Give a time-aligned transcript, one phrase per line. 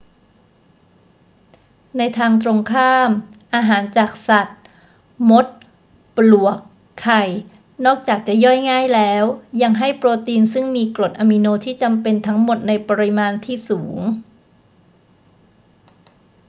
[1.97, 3.09] ในทางตรงข้าม
[3.55, 4.57] อาหารจากสัตว์
[5.29, 5.45] มด
[6.15, 6.57] ปลวก
[7.01, 7.21] ไข่
[7.85, 9.23] นอกจากจะย่อยง่ายแล้ว
[9.61, 13.99] ยังให้โปรตีนซึ่งมีกรดอะมิโนที่จำเป็นทั้งหมดในปริมาณที่สูง